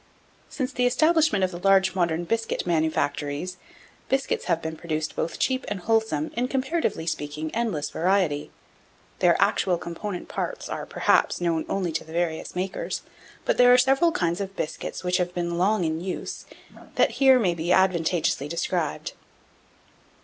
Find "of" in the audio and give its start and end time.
1.43-1.51, 14.41-14.55